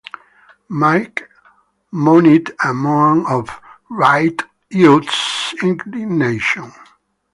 [0.69, 1.29] Mike
[1.91, 3.51] moaned a moan of
[3.87, 6.73] righteous indignation.